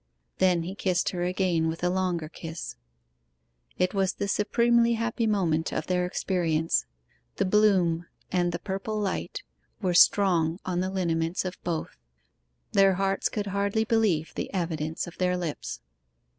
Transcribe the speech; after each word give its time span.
Then 0.39 0.63
he 0.63 0.73
kissed 0.73 1.09
her 1.09 1.21
again 1.23 1.67
with 1.67 1.83
a 1.83 1.89
longer 1.89 2.27
kiss. 2.27 2.75
It 3.77 3.93
was 3.93 4.13
the 4.13 4.27
supremely 4.27 4.93
happy 4.93 5.27
moment 5.27 5.71
of 5.71 5.85
their 5.85 6.07
experience. 6.07 6.87
The 7.35 7.45
'bloom' 7.45 8.07
and 8.31 8.51
the 8.51 8.57
'purple 8.57 8.99
light' 8.99 9.43
were 9.79 9.93
strong 9.93 10.59
on 10.65 10.79
the 10.79 10.89
lineaments 10.89 11.45
of 11.45 11.61
both. 11.63 11.97
Their 12.71 12.95
hearts 12.95 13.29
could 13.29 13.45
hardly 13.53 13.83
believe 13.83 14.33
the 14.33 14.51
evidence 14.55 15.05
of 15.05 15.19
their 15.19 15.37
lips. 15.37 15.81